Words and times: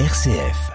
RCF. 0.00 0.72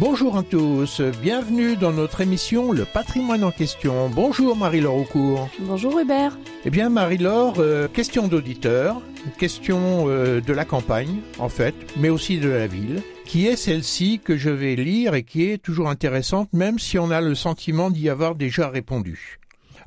Bonjour 0.00 0.36
à 0.36 0.42
tous, 0.42 1.00
bienvenue 1.22 1.76
dans 1.76 1.92
notre 1.92 2.20
émission 2.22 2.72
Le 2.72 2.84
patrimoine 2.84 3.44
en 3.44 3.52
question. 3.52 4.08
Bonjour 4.08 4.56
Marie-Laure 4.56 4.96
Aucourt. 4.96 5.48
Bonjour 5.60 6.00
Hubert. 6.00 6.36
Eh 6.64 6.70
bien 6.70 6.88
Marie-Laure, 6.88 7.60
euh, 7.60 7.86
question 7.86 8.26
d'auditeur, 8.26 9.00
question 9.38 10.08
euh, 10.08 10.40
de 10.40 10.52
la 10.52 10.64
campagne 10.64 11.20
en 11.38 11.48
fait, 11.48 11.76
mais 11.96 12.08
aussi 12.08 12.38
de 12.38 12.48
la 12.48 12.66
ville, 12.66 13.04
qui 13.24 13.46
est 13.46 13.54
celle-ci 13.54 14.18
que 14.18 14.36
je 14.36 14.50
vais 14.50 14.74
lire 14.74 15.14
et 15.14 15.22
qui 15.22 15.44
est 15.48 15.58
toujours 15.58 15.88
intéressante 15.88 16.52
même 16.52 16.80
si 16.80 16.98
on 16.98 17.12
a 17.12 17.20
le 17.20 17.36
sentiment 17.36 17.88
d'y 17.88 18.08
avoir 18.08 18.34
déjà 18.34 18.68
répondu. 18.68 19.38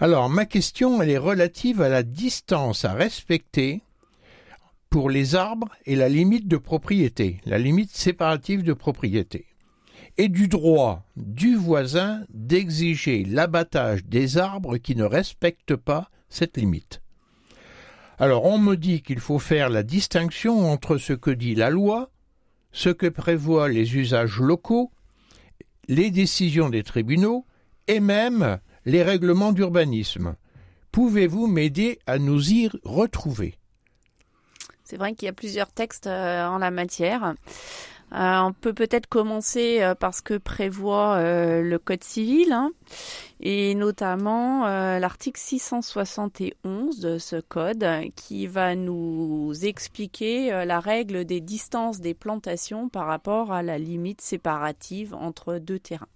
Alors, 0.02 0.30
ma 0.30 0.46
question, 0.46 1.02
elle 1.02 1.10
est 1.10 1.18
relative 1.18 1.82
à 1.82 1.90
la 1.90 2.04
distance 2.04 2.86
à 2.86 2.94
respecter 2.94 3.82
pour 4.90 5.10
les 5.10 5.36
arbres 5.36 5.68
et 5.86 5.98
la 5.98 6.08
limite 6.08 6.48
de 6.48 6.56
propriété, 6.56 7.42
la 7.46 7.58
limite 7.58 7.92
séparative 7.92 8.64
de 8.64 8.72
propriété, 8.72 9.46
et 10.18 10.30
du 10.30 10.48
droit 10.48 11.04
du 11.18 11.58
voisin 11.58 12.24
d'exiger 12.30 13.26
l'abattage 13.26 14.06
des 14.06 14.38
arbres 14.38 14.78
qui 14.78 14.96
ne 14.96 15.04
respectent 15.04 15.76
pas 15.76 16.10
cette 16.30 16.56
limite. 16.56 17.02
Alors 18.20 18.46
on 18.46 18.58
me 18.58 18.76
dit 18.76 19.02
qu'il 19.02 19.20
faut 19.20 19.40
faire 19.40 19.70
la 19.70 19.84
distinction 19.84 20.72
entre 20.72 20.98
ce 20.98 21.12
que 21.12 21.32
dit 21.32 21.56
la 21.56 21.70
loi, 21.70 22.10
ce 22.72 22.90
que 22.90 23.08
prévoient 23.08 23.68
les 23.68 23.98
usages 23.98 24.40
locaux, 24.40 24.92
les 25.90 26.10
décisions 26.10 26.70
des 26.70 26.84
tribunaux, 26.84 27.46
et 27.88 28.00
même 28.00 28.60
les 28.86 29.04
règlements 29.04 29.52
d'urbanisme. 29.52 30.36
Pouvez-vous 30.92 31.48
m'aider 31.48 32.00
à 32.08 32.18
nous 32.18 32.52
y 32.52 32.70
retrouver? 32.84 33.60
C'est 34.90 34.98
vrai 34.98 35.14
qu'il 35.14 35.28
y 35.28 35.30
a 35.30 35.34
plusieurs 35.34 35.72
textes 35.72 36.08
euh, 36.08 36.48
en 36.48 36.58
la 36.58 36.72
matière. 36.72 37.36
Euh, 38.12 38.40
on 38.40 38.54
peut 38.54 38.74
peut-être 38.74 39.06
commencer 39.06 39.84
euh, 39.84 39.94
par 39.94 40.16
ce 40.16 40.24
que 40.24 40.36
prévoit 40.36 41.22
le 41.22 41.78
Code 41.78 42.04
civil, 42.04 42.52
hein, 42.52 42.72
et 43.40 43.76
notamment 43.76 44.66
l'article 44.98 45.40
671 45.40 47.00
de 47.00 47.20
ce 47.20 47.36
code 47.36 47.86
qui 48.16 48.48
va 48.48 48.74
nous 48.74 49.54
expliquer 49.62 50.66
la 50.66 50.80
règle 50.80 51.24
des 51.24 51.40
distances 51.40 52.00
des 52.00 52.16
plantations 52.16 52.90
par 52.90 53.06
rapport 53.06 53.52
à 53.52 53.62
la 53.62 53.78
limite 53.78 54.22
séparative 54.22 55.14
entre 55.14 55.60
deux 55.60 55.80
terrains. 55.80 56.08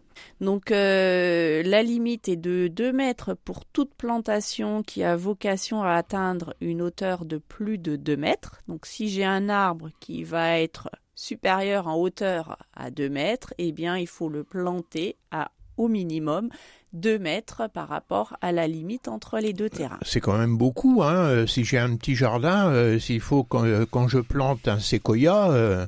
Donc 0.41 0.71
euh, 0.71 1.63
la 1.63 1.83
limite 1.83 2.27
est 2.29 2.35
de 2.35 2.67
2 2.67 2.91
mètres 2.91 3.33
pour 3.33 3.65
toute 3.65 3.93
plantation 3.95 4.83
qui 4.83 5.03
a 5.03 5.15
vocation 5.15 5.83
à 5.83 5.93
atteindre 5.93 6.53
une 6.61 6.81
hauteur 6.81 7.25
de 7.25 7.37
plus 7.37 7.77
de 7.77 7.95
2 7.95 8.17
mètres. 8.17 8.61
Donc 8.67 8.85
si 8.85 9.09
j'ai 9.09 9.25
un 9.25 9.49
arbre 9.49 9.89
qui 9.99 10.23
va 10.23 10.59
être 10.59 10.89
supérieur 11.15 11.87
en 11.87 11.95
hauteur 11.95 12.57
à 12.75 12.91
2 12.91 13.09
mètres, 13.09 13.53
eh 13.57 13.71
bien 13.71 13.97
il 13.97 14.07
faut 14.07 14.29
le 14.29 14.43
planter 14.43 15.17
à 15.31 15.51
au 15.75 15.87
minimum 15.87 16.49
2 16.93 17.17
mètres 17.17 17.67
par 17.73 17.87
rapport 17.89 18.37
à 18.41 18.51
la 18.51 18.67
limite 18.67 19.07
entre 19.07 19.39
les 19.39 19.53
deux 19.53 19.71
terrains. 19.71 19.97
C'est 20.03 20.21
quand 20.21 20.37
même 20.37 20.55
beaucoup. 20.55 21.01
Hein. 21.01 21.15
Euh, 21.15 21.47
si 21.47 21.63
j'ai 21.63 21.79
un 21.79 21.95
petit 21.95 22.15
jardin, 22.15 22.67
euh, 22.67 22.99
s'il 22.99 23.21
faut 23.21 23.43
quand, 23.43 23.65
quand, 23.89 24.07
je 24.07 24.19
plante 24.19 24.67
un 24.67 24.77
séquoia, 24.77 25.87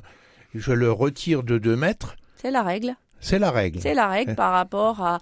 je 0.54 0.72
le 0.72 0.90
retire 0.90 1.42
de 1.42 1.58
2 1.58 1.76
mètres. 1.76 2.16
C'est 2.36 2.50
la 2.50 2.62
règle. 2.62 2.96
C'est 3.26 3.40
la 3.40 3.50
règle. 3.50 3.80
C'est 3.80 3.94
la 3.94 4.06
règle 4.06 4.36
par 4.36 4.52
rapport 4.52 5.00
à, 5.02 5.18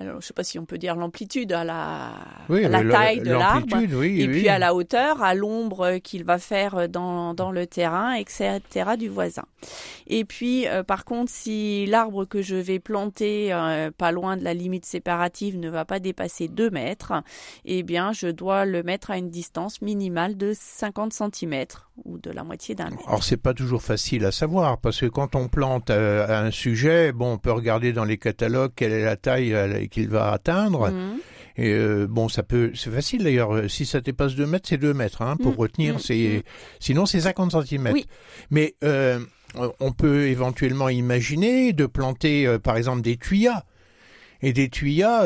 je 0.00 0.04
ne 0.04 0.20
sais 0.20 0.32
pas 0.32 0.42
si 0.42 0.58
on 0.58 0.64
peut 0.64 0.76
dire 0.76 0.96
l'amplitude, 0.96 1.52
à 1.52 1.62
la, 1.62 2.10
la 2.48 2.84
taille 2.84 3.20
de 3.20 3.30
l'arbre, 3.30 3.76
et 3.78 4.26
puis 4.26 4.48
à 4.48 4.58
la 4.58 4.74
hauteur, 4.74 5.22
à 5.22 5.34
l'ombre 5.34 5.98
qu'il 5.98 6.24
va 6.24 6.38
faire 6.38 6.88
dans, 6.88 7.32
dans, 7.32 7.52
le 7.52 7.68
terrain, 7.68 8.14
etc. 8.14 8.60
du 8.98 9.08
voisin. 9.08 9.44
Et 10.08 10.24
puis, 10.24 10.66
euh, 10.66 10.82
par 10.82 11.04
contre, 11.04 11.30
si 11.30 11.86
l'arbre 11.86 12.24
que 12.24 12.42
je 12.42 12.56
vais 12.56 12.80
planter 12.80 13.52
euh, 13.52 13.92
pas 13.96 14.10
loin 14.10 14.36
de 14.36 14.42
la 14.42 14.54
limite 14.54 14.84
séparative 14.84 15.58
ne 15.58 15.68
va 15.68 15.84
pas 15.84 16.00
dépasser 16.00 16.48
2 16.48 16.70
mètres, 16.70 17.12
eh 17.64 17.84
bien, 17.84 18.12
je 18.12 18.26
dois 18.26 18.64
le 18.64 18.82
mettre 18.82 19.12
à 19.12 19.18
une 19.18 19.30
distance 19.30 19.80
minimale 19.80 20.36
de 20.36 20.52
50 20.58 21.12
cm 21.12 21.66
ou 22.04 22.18
de 22.18 22.30
la 22.30 22.42
moitié 22.42 22.74
d'un 22.74 22.90
mètre. 22.90 23.06
Alors, 23.06 23.22
c'est 23.22 23.36
pas 23.36 23.54
toujours 23.54 23.82
facile 23.82 24.24
à 24.24 24.32
savoir 24.32 24.78
parce 24.78 25.00
que 25.00 25.06
quand 25.06 25.36
on 25.36 25.48
plante 25.48 25.90
euh, 25.90 26.46
un 26.46 26.50
sujet 26.50 26.79
bon, 27.12 27.32
on 27.32 27.38
peut 27.38 27.52
regarder 27.52 27.92
dans 27.92 28.04
les 28.04 28.18
catalogues 28.18 28.72
quelle 28.74 28.92
est 28.92 29.04
la 29.04 29.16
taille 29.16 29.54
euh, 29.54 29.86
qu'il 29.86 30.08
va 30.08 30.32
atteindre. 30.32 30.90
Mhm. 30.90 31.18
Et 31.56 31.72
euh, 31.72 32.06
bon, 32.08 32.28
ça 32.28 32.42
peut, 32.42 32.72
c'est 32.74 32.90
facile 32.90 33.24
d'ailleurs. 33.24 33.54
Euh, 33.54 33.68
si 33.68 33.84
ça 33.84 34.00
dépasse 34.00 34.34
2 34.34 34.46
mètres, 34.46 34.68
c'est 34.68 34.78
2 34.78 34.94
mètres 34.94 35.22
hein, 35.22 35.36
pour 35.36 35.52
mhm. 35.52 35.58
retenir. 35.58 35.94
Mhm. 35.94 36.00
C'est, 36.00 36.42
sinon 36.78 37.06
c'est 37.06 37.20
50 37.20 37.66
cm. 37.66 37.92
Mais 38.50 38.74
on 39.80 39.92
peut 39.92 40.28
éventuellement 40.28 40.88
imaginer 40.88 41.72
de 41.72 41.86
planter, 41.86 42.58
par 42.62 42.76
exemple, 42.76 43.02
des 43.02 43.16
tuyas. 43.16 43.64
Et 44.42 44.54
des 44.54 44.70
tuyas, 44.70 45.20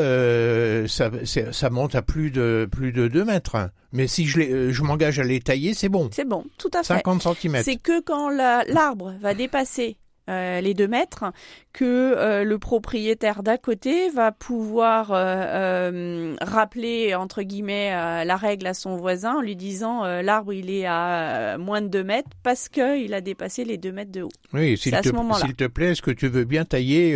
ça, 0.89 1.09
ça, 1.23 1.69
monte 1.69 1.95
à 1.95 2.01
plus 2.01 2.31
de 2.31 2.67
plus 2.69 2.91
de 2.91 3.07
2 3.07 3.23
mètres. 3.23 3.69
Mais 3.93 4.07
si 4.07 4.25
je, 4.25 4.71
je 4.71 4.83
m'engage 4.83 5.19
à 5.19 5.23
les 5.23 5.39
tailler, 5.39 5.73
c'est 5.73 5.87
bon. 5.87 6.09
C'est 6.11 6.27
bon, 6.27 6.43
tout 6.57 6.71
à 6.73 6.79
fait. 6.79 6.95
50 6.95 7.21
cm. 7.21 7.61
C'est 7.63 7.77
que 7.77 8.01
quand 8.01 8.29
l'arbre 8.29 9.13
va 9.21 9.33
dépasser 9.33 9.95
euh, 10.29 10.59
les 10.61 10.73
deux 10.73 10.87
mètres, 10.87 11.25
que 11.71 11.83
euh, 11.85 12.43
le 12.43 12.57
propriétaire 12.57 13.43
d'à 13.43 13.57
côté 13.57 14.09
va 14.09 14.31
pouvoir 14.31 15.11
euh, 15.11 16.35
rappeler 16.41 17.13
entre 17.15 17.43
guillemets 17.43 17.91
la 18.25 18.35
règle 18.35 18.67
à 18.67 18.73
son 18.73 18.95
voisin 18.95 19.35
en 19.35 19.41
lui 19.41 19.55
disant 19.55 20.03
l'arbre 20.21 20.53
il 20.53 20.69
est 20.69 20.85
à 20.87 21.57
moins 21.57 21.81
de 21.81 21.87
deux 21.87 22.03
mètres 22.03 22.29
parce 22.43 22.69
qu'il 22.69 23.13
a 23.13 23.21
dépassé 23.21 23.65
les 23.65 23.77
deux 23.77 23.91
mètres 23.91 24.11
de 24.11 24.23
haut. 24.23 24.31
Oui, 24.53 24.77
s'il 24.77 24.93
te, 24.93 25.09
s'il 25.09 25.55
te 25.55 25.67
plaît, 25.67 25.91
est-ce 25.91 26.01
que 26.01 26.11
tu 26.11 26.27
veux 26.27 26.45
bien 26.45 26.65
tailler 26.65 27.15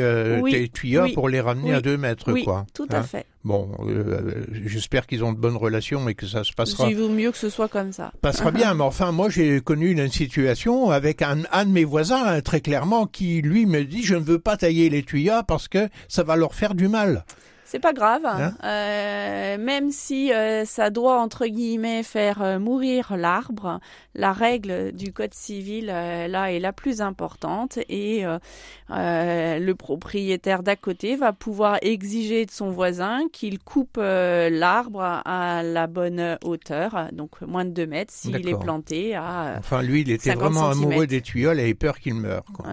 tes 0.49 0.69
tuyaux 0.69 1.07
pour 1.13 1.29
les 1.29 1.41
ramener 1.41 1.73
à 1.73 1.81
deux 1.81 1.97
mètres 1.97 2.31
oui, 2.31 2.43
quoi 2.43 2.65
Tout 2.73 2.87
à 2.91 2.97
hein? 2.97 3.03
fait. 3.03 3.25
Bon, 3.45 3.71
euh, 3.87 4.43
j'espère 4.65 5.07
qu'ils 5.07 5.23
ont 5.23 5.31
de 5.31 5.37
bonnes 5.37 5.55
relations 5.55 6.09
et 6.09 6.13
que 6.15 6.27
ça 6.27 6.43
se 6.43 6.51
passera. 6.51 6.89
Il 6.89 6.97
vaut 6.97 7.07
mieux 7.07 7.31
que 7.31 7.37
ce 7.37 7.49
soit 7.49 7.69
comme 7.69 7.93
ça. 7.93 8.11
Passera 8.21 8.51
bien, 8.51 8.73
mais 8.73 8.83
enfin, 8.83 9.13
moi 9.13 9.29
j'ai 9.29 9.61
connu 9.61 9.91
une 9.91 10.09
situation 10.09 10.89
avec 10.89 11.21
un, 11.21 11.43
un 11.53 11.65
de 11.65 11.71
mes 11.71 11.85
voisins, 11.85 12.21
hein, 12.25 12.41
très 12.41 12.59
clairement, 12.59 13.07
qui 13.07 13.41
lui 13.41 13.65
me 13.65 13.85
dit 13.85 14.03
je 14.03 14.15
ne 14.15 14.23
veux 14.23 14.39
pas 14.39 14.57
tailler 14.57 14.89
les 14.89 15.03
tuyaux 15.03 15.43
parce 15.47 15.69
que 15.69 15.87
ça 16.09 16.23
va 16.23 16.35
leur 16.35 16.53
faire 16.53 16.75
du 16.75 16.89
mal. 16.89 17.23
C'est 17.69 17.77
pas 17.77 17.93
grave, 17.93 18.25
hein 18.25 18.55
euh, 18.63 19.59
même 19.59 19.91
si 19.91 20.33
euh, 20.33 20.65
ça 20.65 20.89
doit 20.89 21.21
entre 21.21 21.45
guillemets 21.45 22.01
faire 22.01 22.41
euh, 22.41 22.57
mourir 22.57 23.15
l'arbre. 23.15 23.79
La 24.15 24.33
règle 24.33 24.91
du 24.91 25.13
code 25.13 25.35
civil 25.35 25.85
là 25.85 26.51
est 26.51 26.59
la 26.59 26.73
plus 26.73 26.99
importante 26.99 27.77
et 27.87 28.25
le 28.89 29.73
propriétaire 29.73 30.61
d'à 30.63 30.75
côté 30.75 31.15
va 31.15 31.31
pouvoir 31.31 31.77
exiger 31.81 32.45
de 32.45 32.51
son 32.51 32.69
voisin 32.69 33.21
qu'il 33.31 33.59
coupe 33.59 33.97
l'arbre 33.97 35.21
à 35.23 35.61
la 35.63 35.87
bonne 35.87 36.37
hauteur, 36.43 37.07
donc 37.13 37.39
moins 37.41 37.63
de 37.63 37.69
2 37.69 37.85
mètres 37.85 38.11
s'il 38.11 38.49
est 38.49 38.59
planté 38.59 39.15
à. 39.15 39.55
Enfin, 39.59 39.83
lui, 39.83 40.01
il 40.01 40.11
était 40.11 40.33
vraiment 40.33 40.69
amoureux 40.69 41.07
des 41.07 41.21
tuyaux, 41.21 41.53
il 41.53 41.59
avait 41.59 41.75
peur 41.75 41.99
qu'il 41.99 42.15
meure. 42.15 42.43
Quoi. 42.51 42.65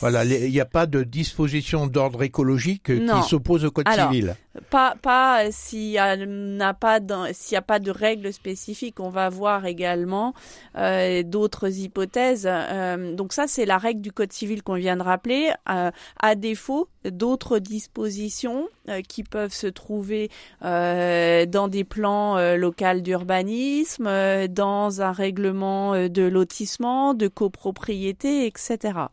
Voilà, 0.00 0.24
il 0.24 0.50
n'y 0.50 0.60
a 0.60 0.66
pas 0.66 0.86
de 0.86 1.02
disposition 1.02 1.86
d'ordre 1.86 2.24
écologique 2.24 2.82
qui 2.92 3.28
s'oppose 3.28 3.64
au 3.64 3.70
code 3.70 3.86
civil. 3.94 4.36
Pas, 4.68 4.96
pas 5.00 5.50
s'il 5.50 5.90
n'y 5.90 5.98
a 5.98 6.74
pas 6.74 7.00
s'il 7.32 7.56
a 7.56 7.62
pas 7.62 7.78
de 7.78 7.90
règles 7.90 8.32
spécifiques. 8.32 9.00
On 9.00 9.08
va 9.08 9.30
voir 9.30 9.64
également 9.64 10.34
euh, 10.76 11.22
d'autres 11.22 11.78
hypothèses. 11.78 12.46
Euh, 12.46 13.14
donc 13.14 13.32
ça, 13.32 13.46
c'est 13.46 13.64
la 13.64 13.78
règle 13.78 14.02
du 14.02 14.12
code 14.12 14.32
civil 14.32 14.62
qu'on 14.62 14.74
vient 14.74 14.96
de 14.96 15.02
rappeler. 15.02 15.50
Euh, 15.70 15.90
à 16.20 16.34
défaut 16.34 16.88
d'autres 17.04 17.58
dispositions 17.58 18.68
qui 19.08 19.24
peuvent 19.24 19.52
se 19.52 19.66
trouver 19.66 20.30
dans 20.60 21.68
des 21.68 21.84
plans 21.84 22.36
locaux 22.56 23.00
d'urbanisme, 23.00 24.08
dans 24.48 25.02
un 25.02 25.12
règlement 25.12 26.08
de 26.08 26.22
lotissement, 26.22 27.14
de 27.14 27.28
copropriété, 27.28 28.46
etc 28.46 29.08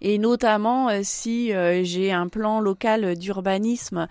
et 0.00 0.18
notamment 0.18 0.88
euh, 0.88 1.00
si 1.02 1.52
euh, 1.52 1.82
j'ai 1.84 2.12
un 2.12 2.28
plan 2.28 2.60
local 2.60 3.16
d'urbanisme 3.16 4.08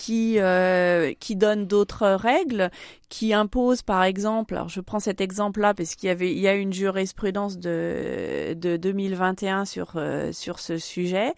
qui 0.00 0.38
euh, 0.38 1.12
qui 1.20 1.36
donne 1.36 1.66
d'autres 1.66 2.08
règles, 2.08 2.70
qui 3.10 3.34
impose 3.34 3.82
par 3.82 4.02
exemple, 4.02 4.54
alors 4.54 4.70
je 4.70 4.80
prends 4.80 4.98
cet 4.98 5.20
exemple-là 5.20 5.74
parce 5.74 5.94
qu'il 5.94 6.06
y 6.06 6.10
avait 6.10 6.32
il 6.32 6.38
y 6.38 6.48
a 6.48 6.54
une 6.54 6.72
jurisprudence 6.72 7.58
de 7.58 8.54
de 8.54 8.78
2021 8.78 9.66
sur 9.66 9.92
euh, 9.96 10.32
sur 10.32 10.58
ce 10.58 10.78
sujet. 10.78 11.34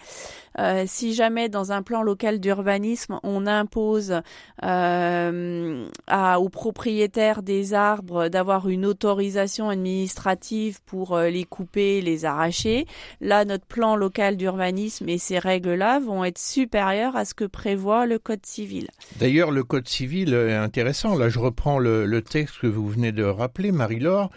Euh, 0.58 0.84
si 0.86 1.14
jamais 1.14 1.48
dans 1.48 1.72
un 1.72 1.82
plan 1.82 2.02
local 2.02 2.38
d'urbanisme 2.38 3.18
on 3.22 3.46
impose 3.46 4.20
euh, 4.62 5.88
à, 6.06 6.40
aux 6.40 6.50
propriétaires 6.50 7.42
des 7.42 7.72
arbres 7.72 8.28
d'avoir 8.28 8.68
une 8.68 8.84
autorisation 8.84 9.70
administrative 9.70 10.80
pour 10.84 11.16
euh, 11.16 11.30
les 11.30 11.44
couper, 11.44 12.02
les 12.02 12.26
arracher, 12.26 12.86
là 13.22 13.46
notre 13.46 13.64
plan 13.64 13.96
local 13.96 14.36
d'urbanisme 14.36 15.08
et 15.08 15.16
ces 15.16 15.38
règles-là 15.38 16.00
vont 16.00 16.22
être 16.22 16.38
supérieures 16.38 17.16
à 17.16 17.24
ce 17.24 17.32
que 17.32 17.44
prévoit 17.44 18.04
le 18.04 18.18
code 18.18 18.44
civil. 18.52 18.88
D'ailleurs, 19.18 19.50
le 19.50 19.64
Code 19.64 19.88
civil 19.88 20.34
est 20.34 20.54
intéressant. 20.54 21.16
Là, 21.16 21.28
je 21.28 21.38
reprends 21.38 21.78
le, 21.78 22.06
le 22.06 22.22
texte 22.22 22.58
que 22.60 22.66
vous 22.66 22.88
venez 22.88 23.10
de 23.12 23.24
rappeler, 23.24 23.72
Marie-Laure 23.72 24.30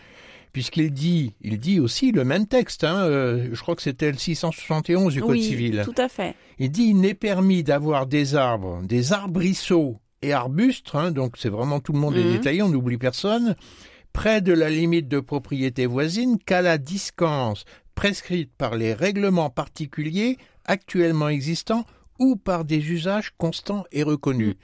puisqu'il 0.54 0.94
dit, 0.94 1.34
il 1.42 1.60
dit 1.60 1.82
aussi 1.82 2.14
le 2.14 2.24
même 2.24 2.48
texte. 2.48 2.86
Hein, 2.86 3.00
euh, 3.04 3.50
je 3.52 3.62
crois 3.62 3.76
que 3.76 3.82
c'était 3.82 4.10
le 4.10 4.18
671 4.18 5.12
du 5.14 5.20
Code 5.20 5.32
oui, 5.32 5.44
civil. 5.44 5.82
Tout 5.84 6.02
à 6.02 6.08
fait. 6.08 6.34
Il 6.60 6.72
dit 6.72 6.84
il 6.86 7.02
n'est 7.02 7.14
permis 7.14 7.62
d'avoir 7.62 8.08
des 8.08 8.36
arbres, 8.36 8.82
des 8.84 9.12
arbrisseaux 9.12 10.00
et 10.22 10.32
arbustes. 10.32 10.92
Hein, 10.94 11.12
donc 11.12 11.36
c'est 11.38 11.50
vraiment 11.50 11.82
tout 11.82 11.92
le 11.92 12.00
monde 12.00 12.16
est 12.16 12.24
Mhm. 12.24 12.32
détaillé, 12.32 12.62
on 12.62 12.70
n'oublie 12.70 12.98
personne. 12.98 13.58
Près 14.14 14.40
de 14.40 14.54
la 14.54 14.70
limite 14.70 15.10
de 15.10 15.20
propriété 15.20 15.88
voisine 15.88 16.38
qu'à 16.40 16.62
la 16.62 16.78
distance 16.78 17.66
prescrite 17.94 18.52
par 18.58 18.76
les 18.78 18.94
règlements 18.94 19.50
particuliers 19.50 20.38
actuellement 20.64 21.28
existants 21.28 21.84
ou 22.20 22.36
par 22.36 22.66
des 22.66 22.92
usages 22.92 23.32
constants 23.38 23.86
et 23.92 24.04
reconnus. 24.04 24.56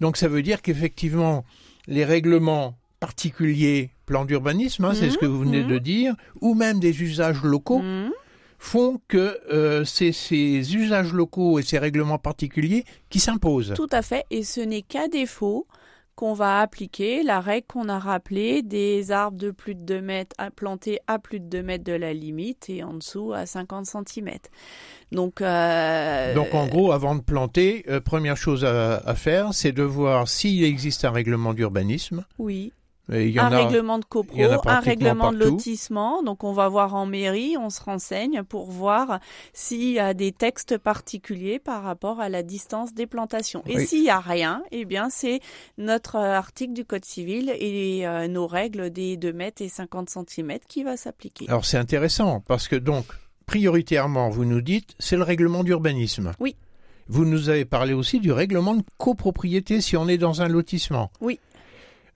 Donc 0.00 0.16
ça 0.16 0.28
veut 0.28 0.42
dire 0.42 0.62
qu'effectivement 0.62 1.44
les 1.86 2.04
règlements 2.04 2.74
particuliers, 3.00 3.90
plan 4.06 4.24
d'urbanisme, 4.24 4.84
hein, 4.84 4.94
c'est 4.94 5.10
ce 5.10 5.18
que 5.18 5.26
vous 5.26 5.40
venez 5.40 5.62
mhm. 5.62 5.68
de 5.68 5.78
dire, 5.78 6.14
ou 6.40 6.54
même 6.54 6.80
des 6.80 7.02
usages 7.02 7.42
locaux, 7.42 7.80
Mhm. 7.80 8.10
font 8.58 9.00
que 9.08 9.38
euh, 9.52 9.84
c'est 9.84 10.12
ces 10.12 10.74
usages 10.74 11.12
locaux 11.12 11.58
et 11.58 11.62
ces 11.62 11.78
règlements 11.78 12.18
particuliers 12.18 12.84
qui 13.10 13.20
s'imposent. 13.20 13.74
Tout 13.76 13.88
à 13.92 14.02
fait. 14.02 14.24
Et 14.30 14.42
ce 14.42 14.60
n'est 14.60 14.82
qu'à 14.82 15.08
défaut 15.08 15.66
qu'on 16.16 16.32
va 16.32 16.60
appliquer 16.60 17.22
la 17.22 17.40
règle 17.40 17.66
qu'on 17.68 17.88
a 17.88 17.98
rappelée 17.98 18.62
des 18.62 19.12
arbres 19.12 19.36
de 19.36 19.50
plus 19.50 19.74
de 19.74 19.82
2 19.82 20.00
mètres 20.00 20.34
à 20.38 20.50
planter 20.50 20.98
à 21.06 21.18
plus 21.18 21.40
de 21.40 21.44
2 21.44 21.62
mètres 21.62 21.84
de 21.84 21.92
la 21.92 22.12
limite 22.14 22.68
et 22.70 22.82
en 22.82 22.94
dessous 22.94 23.32
à 23.34 23.46
50 23.46 23.86
cm. 23.86 24.30
Donc, 25.12 25.40
euh, 25.40 26.34
Donc 26.34 26.54
en 26.54 26.66
gros, 26.66 26.92
avant 26.92 27.14
de 27.14 27.20
planter, 27.20 27.84
euh, 27.88 28.00
première 28.00 28.36
chose 28.36 28.64
à, 28.64 28.96
à 28.96 29.14
faire, 29.14 29.52
c'est 29.52 29.72
de 29.72 29.82
voir 29.82 30.26
s'il 30.26 30.64
existe 30.64 31.04
un 31.04 31.10
règlement 31.10 31.54
d'urbanisme. 31.54 32.24
oui, 32.38 32.72
Et 33.12 33.26
Il 33.26 33.34
y 33.34 33.40
en 33.40 33.44
un 33.44 33.52
a, 33.52 33.64
règlement 33.64 33.98
de 33.98 34.04
copro, 34.04 34.36
un 34.66 34.80
règlement 34.80 35.32
de 35.32 35.38
lotissement. 35.38 36.22
Donc 36.22 36.44
on 36.44 36.52
va 36.52 36.68
voir 36.68 36.94
en 36.94 37.06
mairie, 37.06 37.56
on 37.56 37.70
se 37.70 37.80
renseigne 37.80 38.42
pour 38.42 38.70
voir 38.70 39.20
s'il 39.52 39.92
y 39.92 39.98
a 40.00 40.14
des 40.14 40.32
textes 40.32 40.78
particuliers 40.78 41.58
par 41.58 41.82
rapport 41.82 42.20
à 42.20 42.28
la 42.28 42.42
distance 42.42 42.94
des 42.94 43.06
plantations. 43.06 43.62
Et 43.66 43.78
s'il 43.80 44.02
y 44.02 44.10
a 44.10 44.20
rien, 44.20 44.62
eh 44.72 44.84
bien 44.84 45.08
c'est 45.10 45.40
notre 45.78 46.16
euh, 46.16 46.34
article 46.34 46.72
du 46.72 46.84
Code 46.84 47.04
civil 47.04 47.52
et 47.58 48.06
euh, 48.06 48.28
nos 48.28 48.46
règles 48.46 48.90
des 48.90 49.16
2 49.16 49.32
mètres 49.32 49.62
et 49.62 49.68
50 49.68 50.10
cm 50.10 50.58
qui 50.66 50.82
va 50.82 50.96
s'appliquer. 50.96 51.46
Alors 51.48 51.64
c'est 51.64 51.78
intéressant 51.78 52.40
parce 52.40 52.68
que 52.68 52.76
donc 52.76 53.06
prioritairement, 53.46 54.28
vous 54.28 54.44
nous 54.44 54.60
dites, 54.60 54.94
c'est 54.98 55.16
le 55.16 55.22
règlement 55.22 55.64
d'urbanisme. 55.64 56.32
Oui. 56.40 56.56
Vous 57.08 57.24
nous 57.24 57.48
avez 57.48 57.64
parlé 57.64 57.92
aussi 57.92 58.18
du 58.18 58.32
règlement 58.32 58.74
de 58.74 58.82
copropriété 58.98 59.80
si 59.80 59.96
on 59.96 60.08
est 60.08 60.18
dans 60.18 60.42
un 60.42 60.48
lotissement. 60.48 61.12
Oui. 61.20 61.38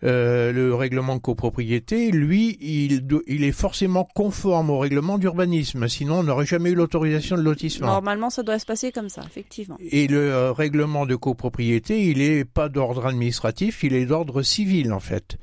Euh, 0.02 0.50
le 0.52 0.74
règlement 0.74 1.14
de 1.16 1.20
copropriété, 1.20 2.10
lui, 2.10 2.56
il, 2.62 3.44
est 3.44 3.52
forcément 3.52 4.08
conforme 4.14 4.70
au 4.70 4.78
règlement 4.78 5.18
d'urbanisme, 5.18 5.88
sinon 5.88 6.20
on 6.20 6.22
n'aurait 6.22 6.46
jamais 6.46 6.70
eu 6.70 6.74
l'autorisation 6.74 7.36
de 7.36 7.42
lotissement. 7.42 7.88
Normalement, 7.88 8.30
ça 8.30 8.42
doit 8.42 8.58
se 8.58 8.64
passer 8.64 8.92
comme 8.92 9.10
ça, 9.10 9.22
effectivement. 9.26 9.76
Et 9.90 10.06
le 10.06 10.32
euh, 10.32 10.52
règlement 10.52 11.04
de 11.04 11.16
copropriété, 11.16 12.06
il 12.08 12.22
est 12.22 12.46
pas 12.46 12.70
d'ordre 12.70 13.04
administratif, 13.06 13.82
il 13.84 13.92
est 13.94 14.06
d'ordre 14.06 14.40
civil 14.42 14.92
en 14.94 15.00
fait. 15.00 15.36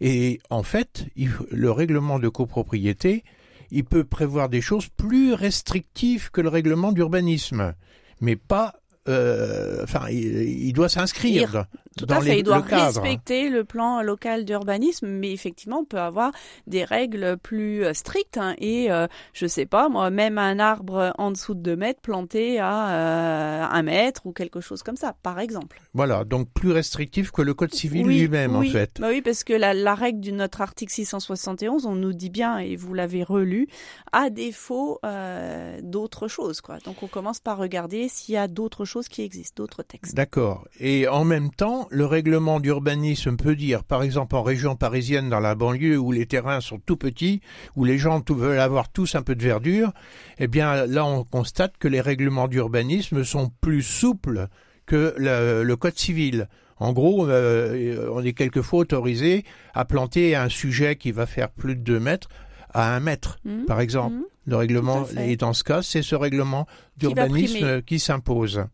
Et 0.00 0.40
en 0.50 0.64
fait, 0.64 1.06
il- 1.14 1.30
le 1.52 1.70
règlement 1.70 2.18
de 2.18 2.28
copropriété, 2.28 3.22
il 3.70 3.84
peut 3.84 4.02
prévoir 4.02 4.48
des 4.48 4.60
choses 4.60 4.88
plus 4.88 5.34
restrictives 5.34 6.30
que 6.32 6.40
le 6.40 6.48
règlement 6.48 6.90
d'urbanisme, 6.90 7.74
mais 8.20 8.34
pas. 8.34 8.74
euh, 9.08 9.84
Enfin, 9.84 10.08
il, 10.10 10.66
il 10.66 10.72
doit 10.72 10.88
s'inscrire 10.88 11.66
Tout 11.98 12.06
dans 12.06 12.16
à 12.16 12.20
fait, 12.20 12.30
les- 12.34 12.38
il 12.38 12.42
doit 12.44 12.58
le 12.58 12.76
respecter 12.76 13.48
le 13.50 13.64
plan 13.64 14.00
local 14.02 14.44
d'urbanisme, 14.44 15.08
mais 15.08 15.32
effectivement, 15.32 15.80
on 15.80 15.84
peut 15.84 15.98
avoir 15.98 16.30
des 16.68 16.84
règles 16.84 17.36
plus 17.36 17.84
euh, 17.84 17.92
strictes. 17.94 18.38
hein, 18.38 18.54
et 18.58 18.92
euh, 18.92 19.06
je 19.32 19.46
sais 19.46 19.66
pas, 19.66 19.88
moi, 19.88 20.08
même 20.10 20.38
un 20.38 20.60
arbre 20.60 21.12
en 21.18 21.32
dessous 21.32 21.54
de 21.54 21.60
2 21.60 21.76
mètres 21.76 22.00
planté 22.00 22.60
à 22.60 22.90
euh, 22.90 23.64
1 23.70 23.82
mètre 23.82 24.24
ou 24.26 24.32
quelque 24.32 24.60
chose 24.60 24.82
comme 24.84 24.96
ça, 24.96 25.14
par 25.22 25.40
exemple. 25.40 25.80
Voilà, 25.92 26.24
donc 26.24 26.48
plus 26.52 26.70
restrictif 26.70 27.32
que 27.32 27.42
le 27.42 27.54
code 27.54 27.74
civil 27.74 28.06
Oui, 28.06 28.20
lui-même 28.20 28.54
oui. 28.56 28.68
en 28.68 28.72
fait. 28.72 29.00
Bah 29.00 29.08
oui, 29.10 29.20
parce 29.20 29.42
que 29.42 29.52
la, 29.52 29.74
la 29.74 29.94
règle 29.96 30.20
de 30.20 30.30
notre 30.30 30.60
article 30.60 30.92
671, 30.92 31.86
on 31.86 31.96
nous 31.96 32.12
dit 32.12 32.30
bien, 32.30 32.58
et 32.58 32.76
vous 32.76 32.94
l'avez 32.94 33.24
relu, 33.24 33.66
à 34.12 34.30
défaut 34.30 35.00
euh, 35.04 35.80
d'autres 35.82 36.28
choses. 36.28 36.60
Quoi. 36.60 36.78
Donc 36.84 37.02
on 37.02 37.08
commence 37.08 37.40
par 37.40 37.58
regarder 37.58 38.08
s'il 38.08 38.34
y 38.34 38.38
a 38.38 38.46
d'autres 38.48 38.84
choses 38.84 39.08
qui 39.08 39.22
existent, 39.22 39.62
d'autres 39.62 39.82
textes. 39.82 40.14
D'accord. 40.14 40.66
Et 40.78 41.08
en 41.08 41.24
même 41.24 41.50
temps, 41.50 41.79
le 41.90 42.06
règlement 42.06 42.60
d'urbanisme 42.60 43.36
peut 43.36 43.56
dire, 43.56 43.84
par 43.84 44.02
exemple 44.02 44.36
en 44.36 44.42
région 44.42 44.76
parisienne, 44.76 45.28
dans 45.30 45.40
la 45.40 45.54
banlieue, 45.54 45.98
où 45.98 46.12
les 46.12 46.26
terrains 46.26 46.60
sont 46.60 46.78
tout 46.78 46.96
petits, 46.96 47.40
où 47.76 47.84
les 47.84 47.98
gens 47.98 48.20
tout- 48.20 48.34
veulent 48.34 48.58
avoir 48.60 48.88
tous 48.90 49.14
un 49.14 49.22
peu 49.22 49.34
de 49.34 49.42
verdure, 49.42 49.92
eh 50.38 50.46
bien 50.48 50.86
là 50.86 51.04
on 51.04 51.24
constate 51.24 51.76
que 51.78 51.88
les 51.88 52.00
règlements 52.00 52.48
d'urbanisme 52.48 53.24
sont 53.24 53.50
plus 53.60 53.82
souples 53.82 54.48
que 54.86 55.14
le, 55.16 55.62
le 55.62 55.76
code 55.76 55.96
civil. 55.98 56.48
En 56.78 56.92
gros, 56.92 57.28
euh, 57.28 58.08
on 58.12 58.24
est 58.24 58.32
quelquefois 58.32 58.80
autorisé 58.80 59.44
à 59.74 59.84
planter 59.84 60.34
un 60.34 60.48
sujet 60.48 60.96
qui 60.96 61.12
va 61.12 61.26
faire 61.26 61.50
plus 61.50 61.76
de 61.76 61.82
2 61.82 62.00
mètres 62.00 62.28
à 62.72 62.94
1 62.96 63.00
mètre, 63.00 63.38
Mhm, 63.44 63.64
par 63.66 63.80
exemple. 63.80 64.14
mhm. 64.14 64.24
Le 64.46 64.56
règlement, 64.56 65.06
et 65.20 65.36
dans 65.36 65.52
ce 65.52 65.62
cas, 65.62 65.82
c'est 65.82 66.02
ce 66.02 66.14
règlement 66.16 66.64
Qui 66.98 67.06
d'urbanisme 67.06 67.54
primer. 67.60 67.82
qui 67.86 67.98
s'impose. 68.00 68.64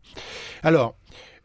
Alors, 0.63 0.95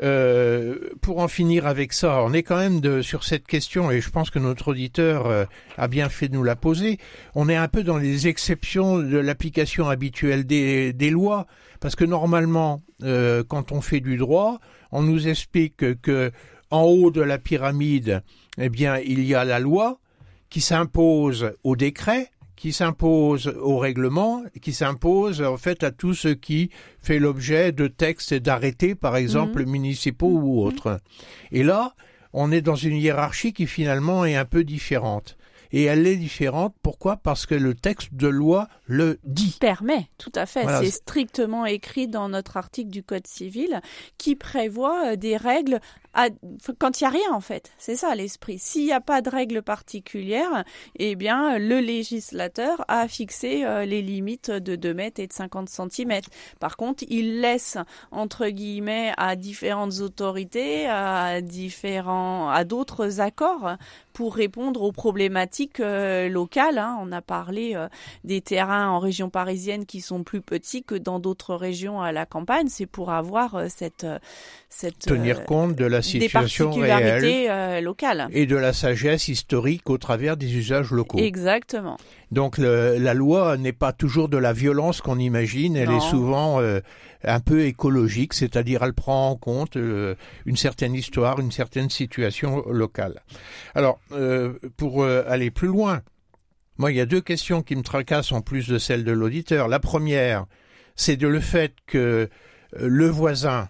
euh, 0.03 0.79
pour 1.01 1.21
en 1.21 1.29
finir 1.29 1.67
avec 1.67 1.93
ça, 1.93 2.23
on 2.25 2.33
est 2.33 2.43
quand 2.43 2.57
même 2.57 3.03
sur 3.03 3.23
cette 3.23 3.47
question, 3.47 3.91
et 3.91 4.01
je 4.01 4.11
pense 4.11 4.31
que 4.31 4.39
notre 4.39 4.69
auditeur 4.69 5.27
euh, 5.27 5.45
a 5.79 5.87
bien 5.87 6.09
fait 6.09 6.29
de 6.29 6.35
nous 6.35 6.43
la 6.43 6.57
poser. 6.57 6.99
On 7.35 7.49
est 7.49 7.57
un 7.57 7.69
peu 7.69 7.85
dans 7.85 7.99
les 7.99 8.27
exceptions 8.27 8.99
de 8.99 9.19
l'application 9.19 9.89
habituelle 9.89 10.45
des, 10.45 10.93
des 10.93 11.11
lois, 11.11 11.47
parce 11.81 11.95
que 11.95 12.05
normalement, 12.05 12.83
euh, 13.03 13.45
quand 13.47 13.71
on 13.71 13.81
fait 13.81 14.01
du 14.01 14.17
droit, 14.17 14.59
on 14.91 15.03
nous 15.03 15.29
explique 15.29 16.01
que 16.01 16.33
en 16.71 16.83
haut 16.83 17.11
de 17.11 17.21
la 17.21 17.39
pyramide, 17.39 18.23
eh 18.59 18.71
bien, 18.71 18.99
il 18.99 19.23
y 19.25 19.35
a 19.35 19.45
la 19.45 19.61
loi 19.61 20.01
qui 20.51 20.61
s'impose 20.61 21.53
au 21.65 21.77
décret, 21.77 22.31
qui 22.57 22.73
s'impose 22.73 23.49
au 23.61 23.79
règlement, 23.79 24.43
qui 24.61 24.73
s'impose 24.73 25.43
en 25.43 25.57
fait 25.57 25.83
à 25.83 25.91
tout 25.91 26.15
ce 26.15 26.29
qui 26.29 26.71
fait 27.01 27.19
l'objet 27.19 27.73
de 27.73 27.89
textes 27.89 28.33
et 28.33 28.41
d'arrêtés, 28.41 28.95
par 28.95 29.17
exemple 29.17 29.65
municipaux 29.65 30.31
ou 30.31 30.63
autres. 30.63 31.01
Et 31.51 31.63
là, 31.63 31.95
on 32.33 32.53
est 32.53 32.63
dans 32.63 32.77
une 32.77 32.97
hiérarchie 32.97 33.53
qui 33.53 33.67
finalement 33.67 34.25
est 34.25 34.37
un 34.37 34.45
peu 34.45 34.65
différente. 34.65 35.37
Et 35.75 35.85
elle 35.85 36.07
est 36.07 36.17
différente, 36.17 36.75
pourquoi? 36.83 37.17
Parce 37.17 37.47
que 37.47 37.55
le 37.55 37.75
texte 37.75 38.13
de 38.13 38.29
loi 38.29 38.69
le 38.85 39.19
dit. 39.25 39.57
permet, 39.59 40.11
tout 40.19 40.33
à 40.35 40.45
fait. 40.45 40.65
Voilà, 40.65 40.81
c'est 40.81 40.87
c'est- 40.91 40.99
strictement 40.99 41.65
écrit 41.65 42.09
dans 42.09 42.29
notre 42.29 42.59
article 42.59 42.91
du 42.91 43.03
Code 43.03 43.27
civil 43.27 43.81
qui 44.19 44.37
prévoit 44.37 45.13
euh, 45.13 45.17
des 45.17 45.39
règles 45.39 45.81
à- 46.15 46.29
quand 46.79 47.01
il 47.01 47.05
n'y 47.05 47.09
a 47.09 47.11
rien 47.11 47.33
en 47.33 47.41
fait. 47.41 47.73
C'est 47.79 47.97
ça 47.97 48.15
l'esprit. 48.15 48.59
S'il 48.59 48.85
n'y 48.85 48.93
a 48.93 49.01
pas 49.01 49.23
de 49.23 49.31
règles 49.31 49.63
particulières, 49.63 50.65
eh 50.99 51.15
bien 51.17 51.59
le 51.59 51.81
législateur 51.81 52.85
a 52.89 53.09
fixé 53.09 53.65
euh, 53.65 53.85
les 53.85 54.03
limites 54.03 54.51
de 54.51 54.77
2 54.77 54.95
mètres 54.95 55.21
et 55.21 55.27
de 55.27 55.33
50 55.33 55.69
cm. 55.69 56.21
Par 56.61 56.77
contre, 56.77 57.05
il 57.09 57.41
laisse 57.41 57.79
entre 58.11 58.49
guillemets 58.49 59.13
à 59.17 59.37
différentes 59.37 60.01
autorités, 60.01 60.87
à 60.87 61.41
différents, 61.41 62.49
à 62.51 62.65
d'autres 62.65 63.21
accords 63.21 63.77
pour 64.13 64.35
répondre 64.35 64.83
aux 64.83 64.93
problématiques 64.93 65.81
euh, 65.81 66.29
locales. 66.29 66.79
hein. 66.79 66.99
On 67.01 67.13
a 67.13 67.23
parlé 67.23 67.75
euh, 67.75 67.89
des 68.25 68.43
terrains 68.43 68.89
en 68.91 68.99
région 68.99 69.31
parisienne 69.31 69.87
qui 69.87 70.01
sont 70.03 70.23
plus 70.23 70.43
petits 70.43 70.83
que 70.83 70.95
dans 70.95 71.19
d'autres 71.19 71.55
régions 71.55 72.03
à 72.03 72.13
la 72.13 72.27
campagne. 72.27 72.67
C'est 72.69 72.87
pour 72.87 73.11
avoir 73.11 73.71
cette, 73.71 74.07
cette 74.69 74.99
Tenir 74.99 75.45
compte 75.45 75.75
de 75.75 75.87
la 75.87 76.02
des 76.03 76.21
situation 76.21 76.67
particularités 76.67 77.51
euh, 77.51 77.81
locales. 77.81 78.29
et 78.33 78.47
de 78.47 78.57
la 78.57 78.73
sagesse 78.73 79.29
historique 79.29 79.89
au 79.91 79.99
travers 79.99 80.37
des 80.37 80.57
usages 80.57 80.91
locaux. 80.91 81.19
Exactement. 81.19 81.97
Donc 82.31 82.59
le- 82.59 82.97
la 82.99 83.15
loi 83.15 83.57
n'est 83.57 83.73
pas 83.73 83.93
toujours 83.93 84.29
de 84.29 84.37
la 84.39 84.53
violence 84.53 85.01
qu'on 85.01 85.19
imagine, 85.19 85.77
elle 85.77 85.89
Non. 85.91 85.99
est 85.99 86.11
souvent 86.11 86.61
euh, 86.61 86.81
un 87.25 87.41
peu 87.41 87.63
écologique, 87.65 88.35
c'est-à-dire 88.35 88.83
elle 88.83 88.95
prend 88.95 89.31
en 89.31 89.37
compte 89.37 89.77
euh, 89.77 90.15
une 90.47 90.57
certaine 90.57 90.95
histoire, 90.95 91.39
une 91.41 91.53
certaine 91.53 91.91
situation 91.91 92.65
locale. 92.69 93.21
Alors, 93.75 93.99
euh, 94.13 94.55
pour 94.77 95.05
aller 95.05 95.51
plus 95.51 95.69
loin, 95.69 96.01
moi 96.79 96.91
il 96.91 96.97
y 96.97 97.01
a 97.01 97.07
deux 97.07 97.21
questions 97.21 97.63
qui 97.63 97.77
me 97.77 97.83
tracassent 97.83 98.33
en 98.33 98.41
plus 98.41 98.69
de 98.69 98.79
celle 98.79 99.05
de 99.05 99.13
l'auditeur. 99.13 99.69
La 99.69 99.79
première, 99.81 100.47
c'est 100.97 101.17
de 101.17 101.29
le 101.29 101.41
fait 101.41 101.75
que 101.87 102.29
le 102.79 103.07
voisin 103.09 103.69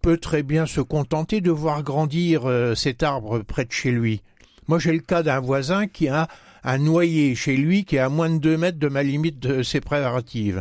peut 0.00 0.18
très 0.18 0.42
bien 0.42 0.66
se 0.66 0.80
contenter 0.80 1.40
de 1.40 1.50
voir 1.50 1.82
grandir 1.82 2.48
euh, 2.48 2.74
cet 2.74 3.02
arbre 3.02 3.40
près 3.40 3.64
de 3.64 3.72
chez 3.72 3.90
lui. 3.90 4.22
Moi 4.68 4.78
j'ai 4.78 4.92
le 4.92 5.00
cas 5.00 5.22
d'un 5.22 5.40
voisin 5.40 5.86
qui 5.86 6.08
a 6.08 6.28
un 6.64 6.78
noyer 6.78 7.34
chez 7.34 7.56
lui 7.56 7.84
qui 7.84 7.96
est 7.96 8.00
à 8.00 8.08
moins 8.08 8.30
de 8.30 8.38
2 8.38 8.56
mètres 8.56 8.78
de 8.78 8.88
ma 8.88 9.02
limite 9.02 9.38
de 9.38 9.62
ses 9.62 9.80
préparatifs. 9.80 10.56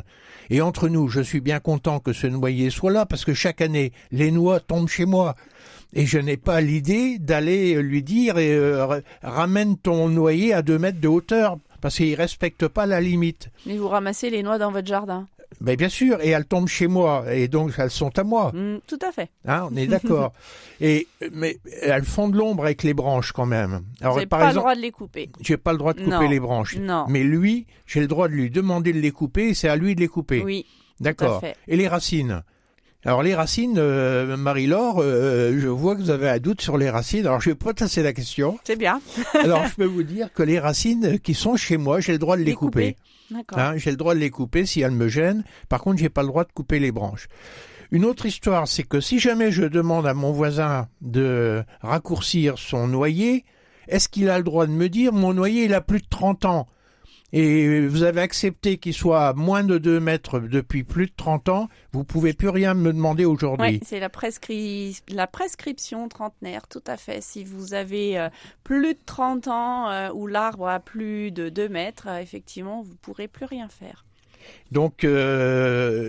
Et 0.50 0.62
entre 0.62 0.90
nous, 0.90 1.08
je 1.08 1.22
suis 1.22 1.40
bien 1.40 1.60
content 1.60 2.00
que 2.00 2.12
ce 2.12 2.28
noyer 2.28 2.70
soit 2.70 2.92
là 2.92 3.06
parce 3.06 3.24
que 3.24 3.34
chaque 3.34 3.62
année, 3.62 3.94
les 4.12 4.32
noix 4.32 4.60
tombent 4.60 4.90
chez 4.90 5.06
moi. 5.06 5.36
Et 5.94 6.06
je 6.06 6.18
n'ai 6.18 6.38
pas 6.38 6.60
l'idée 6.60 7.18
d'aller 7.20 7.82
lui 7.82 8.04
dire 8.04 8.38
et, 8.38 8.52
euh, 8.52 9.00
ramène 9.22 9.78
ton 9.78 10.10
noyer 10.10 10.54
à 10.54 10.62
2 10.62 10.78
mètres 10.78 11.00
de 11.00 11.08
hauteur 11.08 11.58
parce 11.82 11.96
qu'il 11.98 12.16
respecte 12.16 12.68
pas 12.68 12.86
la 12.86 13.00
limite. 13.00 13.50
Mais 13.66 13.78
vous 13.78 13.88
ramassez 13.88 14.30
les 14.30 14.44
noix 14.44 14.58
dans 14.58 14.72
votre 14.72 14.88
jardin. 14.88 15.28
Ben 15.62 15.76
bien 15.76 15.90
sûr, 15.90 16.20
et 16.22 16.30
elles 16.30 16.46
tombent 16.46 16.68
chez 16.68 16.88
moi, 16.88 17.26
et 17.34 17.48
donc 17.48 17.74
elles 17.78 17.90
sont 17.90 18.18
à 18.18 18.24
moi. 18.24 18.52
Mm, 18.54 18.80
tout 18.88 19.00
à 19.02 19.12
fait. 19.12 19.30
Hein, 19.46 19.68
on 19.72 19.76
est 19.76 19.88
d'accord. 19.88 20.34
et 20.82 21.08
mais 21.32 21.58
elles 21.82 22.06
font 22.06 22.30
de 22.30 22.38
l'ombre 22.38 22.66
avec 22.66 22.84
les 22.84 22.94
branches 22.94 23.32
quand 23.32 23.46
même. 23.46 23.84
Alors, 24.02 24.20
vous 24.20 24.26
pas 24.26 24.50
le 24.50 24.56
droit 24.56 24.76
de 24.76 24.82
les 24.82 24.92
couper. 24.92 25.30
J'ai 25.42 25.58
pas 25.58 25.72
le 25.72 25.78
droit 25.78 25.94
de 25.94 26.04
couper 26.04 26.28
les 26.28 26.40
branches. 26.40 26.78
Non. 26.78 27.06
Mais 27.10 27.24
lui, 27.24 27.66
j'ai 27.86 28.00
le 28.00 28.08
droit 28.08 28.28
de 28.28 28.34
lui 28.34 28.50
demander 28.50 28.94
de 28.94 29.00
les 29.00 29.12
couper, 29.12 29.50
et 29.50 29.54
c'est 29.54 29.70
à 29.70 29.76
lui 29.76 29.96
de 29.96 30.00
les 30.00 30.08
couper. 30.08 30.42
Oui. 30.44 30.66
D'accord. 31.00 31.42
Et 31.68 31.76
les 31.76 31.88
racines? 31.88 32.44
Alors 33.06 33.22
les 33.22 33.36
racines, 33.36 33.76
euh, 33.78 34.38
Marie-Laure, 34.38 35.02
euh, 35.02 35.60
je 35.60 35.68
vois 35.68 35.96
que 35.96 36.02
vous 36.02 36.10
avez 36.10 36.30
un 36.30 36.40
doute 36.40 36.62
sur 36.62 36.78
les 36.78 36.90
racines. 36.90 37.26
Alors 37.28 37.42
je 37.42 37.50
vais 37.50 37.56
pas 37.56 37.74
tasser 37.74 38.02
la 38.02 38.14
question. 38.14 38.58
C'est 38.64 38.78
bien. 38.78 39.02
Alors 39.34 39.66
je 39.70 39.76
peux 39.76 39.86
vous 39.86 40.04
dire 40.04 40.32
que 40.32 40.42
les 40.42 40.58
racines 40.58 41.20
qui 41.20 41.34
sont 41.34 41.58
chez 41.58 41.76
moi, 41.76 42.00
j'ai 42.00 42.14
le 42.14 42.18
droit 42.18 42.38
de 42.38 42.44
les, 42.44 42.54
couper. 42.54 42.92
D'accord. 42.92 43.04
Hein, 43.56 43.78
j'ai 43.78 43.92
le 43.92 43.98
droit 43.98 44.14
de 44.14 44.20
les 44.20 44.30
couper 44.30 44.66
si 44.66 44.82
elles 44.82 44.92
me 44.92 45.08
gênent. 45.08 45.44
Par 45.70 45.82
contre, 45.82 46.00
j'ai 46.00 46.10
pas 46.10 46.22
le 46.22 46.28
droit 46.28 46.44
de 46.44 46.52
couper 46.52 46.80
les 46.80 46.92
branches. 46.92 47.28
Une 47.92 48.06
autre 48.06 48.26
histoire, 48.26 48.68
c'est 48.68 48.84
que 48.84 49.00
si 49.00 49.20
jamais 49.20 49.52
je 49.52 49.64
demande 49.64 50.08
à 50.08 50.14
mon 50.14 50.32
voisin 50.32 50.88
de 51.02 51.64
raccourcir 51.82 52.58
son 52.58 52.88
noyer, 52.88 53.46
est-ce 53.88 54.10
qu'il 54.10 54.30
a 54.30 54.38
le 54.38 54.44
droit 54.44 54.66
de 54.66 54.72
me 54.72 54.90
dire 54.90 55.14
mon 55.14 55.34
noyer 55.34 55.66
il 55.66 55.74
a 55.74 55.82
plus 55.82 56.00
de 56.00 56.08
30 56.10 56.46
ans? 56.46 56.68
Et 57.36 57.88
vous 57.88 58.04
avez 58.04 58.22
accepté 58.22 58.78
qu'il 58.78 58.94
soit 58.94 59.30
à 59.30 59.34
moins 59.34 59.64
de 59.64 59.80
2 59.80 60.00
mètres 60.00 60.40
depuis 60.40 60.84
plus 60.84 61.08
de 61.08 61.14
30 61.18 61.50
ans, 61.50 61.68
vous 61.92 62.04
pouvez 62.04 62.34
plus 62.34 62.50
rien 62.50 62.76
me 62.76 62.94
demander 62.94 63.26
aujourd'hui. 63.26 63.68
Oui, 63.68 63.80
c'est 63.84 64.00
la, 64.00 64.12
la 65.10 65.28
prescription 65.28 66.08
trentenaire, 66.10 66.68
tout 66.68 66.84
à 66.86 66.96
fait. 66.96 67.24
Si 67.24 67.44
vous 67.44 67.74
avez 67.74 68.20
euh, 68.20 68.30
plus 68.64 68.94
de 68.94 69.00
30 69.08 69.48
ans 69.48 69.90
euh, 69.90 70.12
ou 70.14 70.28
l'arbre 70.28 70.68
a 70.68 70.80
plus 70.80 71.32
de 71.32 71.50
2 71.50 71.70
mètres, 71.70 72.06
euh, 72.08 72.20
effectivement, 72.20 72.84
vous 72.84 72.96
pourrez 73.02 73.28
plus 73.28 73.46
rien 73.46 73.68
faire. 73.68 74.06
Donc 74.72 75.08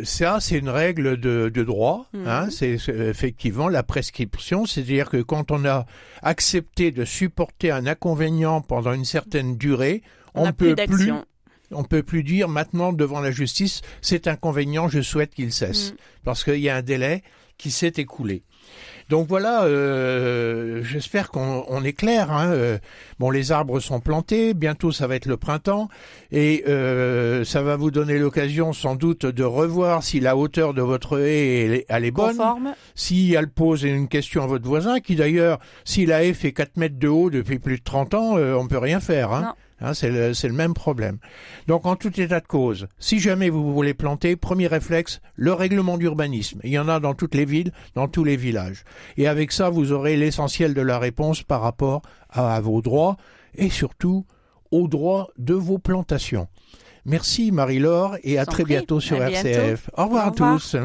ça, 0.04 0.40
c'est 0.40 0.58
une 0.58 0.68
règle 0.68 1.18
de, 1.18 1.62
droit. 1.62 2.06
Mhm. 2.12 2.26
Hein, 2.26 2.48
c'est 2.50 2.72
effectivement 2.88 3.68
la 3.68 3.84
prescription, 3.84 4.66
c'est-à-dire 4.66 5.08
que 5.08 5.22
quand 5.22 5.52
on 5.52 5.64
a 5.64 5.86
accepté 6.20 6.90
de 6.90 7.04
supporter 7.04 7.70
un 7.70 7.86
inconvénient 7.86 8.60
pendant 8.60 8.92
une 8.92 9.04
certaine 9.04 9.56
durée, 9.56 10.02
on, 10.34 10.46
ne 10.46 10.50
peut 10.50 10.74
plus 10.74 11.12
on 11.70 11.84
peut 11.84 12.02
plus 12.02 12.22
dire 12.22 12.48
maintenant 12.48 12.92
devant 12.92 13.20
la 13.20 13.30
justice 13.30 13.82
c'est 14.00 14.28
inconvénient, 14.28 14.88
je 14.88 15.00
souhaite 15.00 15.34
qu'il 15.34 15.52
cesse, 15.52 15.92
mm. 15.92 15.96
parce 16.24 16.44
qu'il 16.44 16.60
y 16.60 16.68
a 16.68 16.76
un 16.76 16.82
délai 16.82 17.22
qui 17.58 17.70
s'est 17.70 17.92
écoulé. 17.96 18.42
Donc 19.10 19.28
voilà, 19.28 19.64
euh, 19.64 20.82
j'espère 20.82 21.30
qu'on 21.30 21.84
est 21.84 21.92
clair. 21.92 22.32
Hein. 22.32 22.48
Euh, 22.48 22.78
bon, 23.18 23.30
les 23.30 23.52
arbres 23.52 23.78
sont 23.78 24.00
plantés, 24.00 24.54
bientôt 24.54 24.92
ça 24.92 25.06
va 25.06 25.16
être 25.16 25.26
le 25.26 25.36
printemps, 25.36 25.88
et 26.32 26.64
euh, 26.68 27.44
ça 27.44 27.62
va 27.62 27.76
vous 27.76 27.90
donner 27.90 28.18
l'occasion 28.18 28.72
sans 28.72 28.94
doute 28.94 29.26
de 29.26 29.44
revoir 29.44 30.02
si 30.02 30.20
la 30.20 30.36
hauteur 30.36 30.72
de 30.72 30.80
votre 30.80 31.20
haie 31.20 31.84
elle 31.88 32.04
est 32.04 32.10
bonne, 32.10 32.40
si 32.94 33.34
elle 33.34 33.48
pose 33.48 33.82
une 33.82 34.08
question 34.08 34.42
à 34.42 34.46
votre 34.46 34.66
voisin, 34.66 35.00
qui 35.00 35.16
d'ailleurs, 35.16 35.58
si 35.84 36.06
la 36.06 36.24
haie 36.24 36.32
fait 36.32 36.52
4 36.52 36.78
mètres 36.78 36.98
de 36.98 37.08
haut 37.08 37.28
depuis 37.28 37.58
plus 37.58 37.78
de 37.78 37.84
30 37.84 38.14
ans, 38.14 38.36
on 38.36 38.66
peut 38.66 38.78
rien 38.78 39.00
faire. 39.00 39.32
Hein. 39.32 39.54
Hein, 39.84 39.94
c'est 39.94 40.10
le, 40.10 40.54
même 40.54 40.74
problème. 40.74 41.18
Donc 41.66 41.86
en 41.86 41.96
tout 41.96 42.20
état 42.20 42.40
de 42.40 42.46
cause, 42.46 42.86
si 42.98 43.20
jamais 43.20 43.50
vous 43.50 43.72
voulez 43.72 43.94
planter, 43.94 44.36
premier 44.36 44.66
réflexe, 44.66 45.20
le 45.36 45.52
règlement 45.52 45.98
d'urbanisme. 45.98 46.60
Il 46.64 46.70
y 46.70 46.78
en 46.78 46.88
a 46.88 47.00
dans 47.00 47.14
toutes 47.14 47.34
les 47.34 47.44
villes, 47.44 47.72
dans 47.94 48.08
tous 48.08 48.24
les 48.24 48.36
villages. 48.36 48.84
Et 49.16 49.28
avec 49.28 49.52
ça, 49.52 49.70
vous 49.70 49.92
aurez 49.92 50.16
l'essentiel 50.16 50.74
de 50.74 50.80
la 50.80 50.98
réponse 50.98 51.42
par 51.42 51.60
rapport 51.60 52.02
à, 52.30 52.60
vos 52.60 52.80
droits 52.82 53.16
et 53.54 53.70
surtout 53.70 54.24
aux 54.70 54.88
droits 54.88 55.28
de 55.38 55.54
vos 55.54 55.78
plantations. 55.78 56.48
Merci 57.04 57.52
Marie-Laure 57.52 58.16
et 58.22 58.38
à 58.38 58.46
très 58.46 58.64
bientôt 58.64 59.00
sur 59.00 59.22
RCF. 59.22 59.90
Au 59.96 60.04
revoir 60.04 60.28
à 60.28 60.30
tous. 60.30 60.76